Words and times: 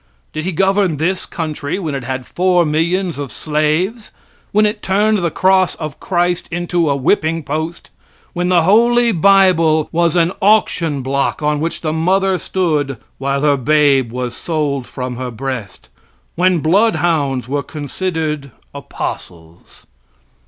Did 0.33 0.45
He 0.45 0.51
govern 0.51 0.97
this 0.97 1.27
country 1.27 1.77
when 1.77 1.93
it 1.93 2.03
had 2.03 2.25
four 2.25 2.65
millions 2.65 3.19
of 3.19 3.31
slaves? 3.31 4.09
when 4.51 4.65
it 4.65 4.81
turned 4.81 5.19
the 5.19 5.29
cross 5.29 5.75
of 5.75 5.99
Christ 5.99 6.47
into 6.49 6.89
a 6.89 6.95
whipping 6.95 7.43
post 7.43 7.91
when 8.33 8.49
the 8.49 8.63
holy 8.63 9.11
bible 9.11 9.89
was 9.91 10.15
an 10.15 10.31
auction 10.41 11.03
block 11.03 11.43
on 11.43 11.59
which 11.59 11.81
the 11.81 11.93
mother 11.93 12.39
stood 12.39 12.97
while 13.19 13.41
her 13.41 13.57
babe 13.57 14.11
was 14.11 14.35
sold 14.35 14.87
from 14.87 15.17
her 15.17 15.29
breast? 15.29 15.87
when 16.33 16.61
bloodhounds 16.61 17.47
were 17.47 17.61
considered 17.61 18.49
apostles? 18.73 19.85